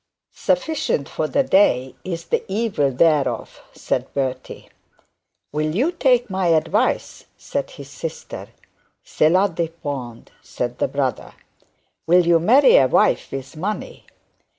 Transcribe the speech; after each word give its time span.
'Sufficient 0.31 1.07
for 1.07 1.27
the 1.27 1.43
day 1.43 1.93
is 2.03 2.25
the 2.25 2.43
evil 2.47 2.89
thereof,' 2.89 3.61
said 3.71 4.11
Bertie. 4.15 4.67
'Will 5.53 5.75
you 5.75 5.91
take 5.91 6.27
my 6.27 6.47
advice?' 6.47 7.25
said 7.37 7.71
the 7.77 7.83
sister. 7.83 8.47
'Cela 9.03 9.47
depend,' 9.47 10.31
said 10.41 10.79
the 10.79 10.87
brother. 10.87 11.35
'Will 12.07 12.25
you 12.25 12.39
marry 12.39 12.77
a 12.77 12.87
wife 12.87 13.27
with 13.31 13.55
money?' 13.55 14.07